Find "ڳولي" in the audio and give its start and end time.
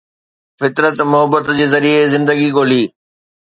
2.55-2.83